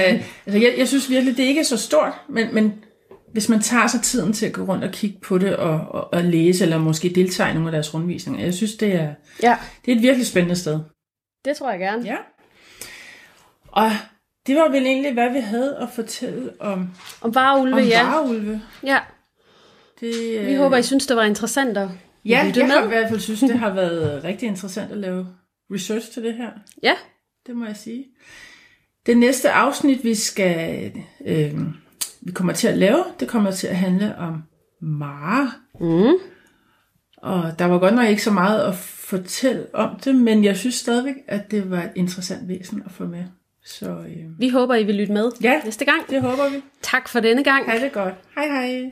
altså 0.45 0.59
jeg, 0.59 0.73
jeg 0.77 0.87
synes 0.87 1.09
virkelig, 1.09 1.37
det 1.37 1.43
ikke 1.43 1.59
er 1.59 1.65
så 1.65 1.77
stort, 1.77 2.13
men, 2.29 2.53
men 2.53 2.83
hvis 3.31 3.49
man 3.49 3.61
tager 3.61 3.87
sig 3.87 4.01
tiden 4.01 4.33
til 4.33 4.45
at 4.45 4.53
gå 4.53 4.61
rundt 4.63 4.83
og 4.83 4.91
kigge 4.91 5.19
på 5.19 5.37
det 5.37 5.55
og, 5.55 5.79
og, 5.89 6.13
og 6.13 6.23
læse, 6.23 6.63
eller 6.63 6.77
måske 6.77 7.09
deltage 7.09 7.49
i 7.49 7.53
nogle 7.53 7.67
af 7.67 7.71
deres 7.71 7.93
rundvisninger, 7.93 8.43
jeg 8.43 8.53
synes, 8.53 8.75
det 8.75 8.93
er, 8.93 9.13
Ja. 9.43 9.57
det 9.85 9.91
er 9.91 9.95
et 9.95 10.01
virkelig 10.01 10.27
spændende 10.27 10.55
sted. 10.55 10.79
Det 11.45 11.57
tror 11.57 11.69
jeg 11.71 11.79
gerne. 11.79 12.03
Ja. 12.05 12.15
Og 13.67 13.89
det 14.47 14.55
var 14.55 14.69
vel 14.69 14.85
egentlig, 14.85 15.13
hvad 15.13 15.29
vi 15.33 15.39
havde 15.39 15.77
at 15.77 15.87
fortælle 15.95 16.51
om, 16.61 16.89
Om 17.21 17.35
varulve, 17.35 17.73
om 17.73 17.79
ja. 17.87 18.03
varulve. 18.09 18.61
ja. 18.83 18.99
Det, 19.99 20.45
Vi 20.47 20.55
håber, 20.55 20.77
I 20.77 20.83
synes, 20.83 21.07
det 21.07 21.17
var 21.17 21.23
interessant 21.23 21.77
at 21.77 21.89
Ja, 22.25 22.43
lytte 22.47 22.59
jeg 22.59 22.67
med. 22.67 22.75
har 22.75 22.83
i 22.83 22.87
hvert 22.87 23.09
fald 23.09 23.19
synes, 23.19 23.39
det 23.39 23.59
har 23.65 23.73
været 23.73 24.23
rigtig 24.23 24.47
interessant 24.47 24.91
at 24.91 24.97
lave 24.97 25.27
research 25.73 26.11
til 26.11 26.23
det 26.23 26.33
her. 26.33 26.49
Ja. 26.83 26.93
Det 27.47 27.55
må 27.55 27.65
jeg 27.65 27.75
sige. 27.77 28.05
Det 29.05 29.17
næste 29.17 29.51
afsnit, 29.51 30.03
vi 30.03 30.15
skal 30.15 30.91
øh, 31.25 31.53
vi 32.21 32.31
kommer 32.31 32.53
til 32.53 32.67
at 32.67 32.77
lave, 32.77 33.03
det 33.19 33.27
kommer 33.27 33.51
til 33.51 33.67
at 33.67 33.75
handle 33.75 34.15
om 34.17 34.43
Mara. 34.81 35.51
Mm. 35.79 36.13
Og 37.17 37.59
der 37.59 37.65
var 37.65 37.79
godt 37.79 37.95
nok 37.95 38.07
ikke 38.09 38.23
så 38.23 38.31
meget 38.31 38.59
at 38.61 38.75
fortælle 38.75 39.65
om 39.73 39.99
det, 39.99 40.15
men 40.15 40.43
jeg 40.43 40.57
synes 40.57 40.75
stadigvæk, 40.75 41.15
at 41.27 41.51
det 41.51 41.71
var 41.71 41.81
et 41.83 41.91
interessant 41.95 42.47
væsen 42.47 42.83
at 42.85 42.91
få 42.91 43.05
med. 43.05 43.23
Så 43.65 43.89
øh, 43.89 44.39
Vi 44.39 44.49
håber, 44.49 44.75
I 44.75 44.83
vil 44.83 44.95
lytte 44.95 45.13
med 45.13 45.31
Ja. 45.41 45.61
næste 45.65 45.85
gang. 45.85 46.09
det 46.09 46.21
håber 46.21 46.49
vi. 46.49 46.61
Tak 46.81 47.09
for 47.09 47.19
denne 47.19 47.43
gang. 47.43 47.65
Ha' 47.71 47.79
det 47.79 47.91
godt. 47.91 48.13
Hej 48.35 48.47
hej. 48.47 48.91